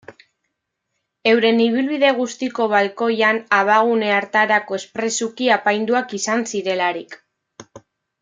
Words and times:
Euren 1.31 1.59
ibilbide 1.65 2.07
guztiko 2.19 2.65
balkoian 2.71 3.41
abagune 3.59 4.09
hartarako 4.15 4.79
espresuki 4.79 5.53
apainduak 5.57 6.17
izan 6.23 6.45
zirelarik. 6.55 7.17